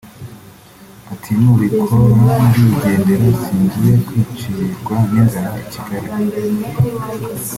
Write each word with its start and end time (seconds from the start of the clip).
Ati 1.13 1.29
“Nubikora 1.39 1.99
ndigendera 2.59 3.27
singiye 3.43 3.91
kwicirwa 4.05 4.95
n’inzara 5.11 5.51
i 5.65 5.67
kigali 5.71 6.09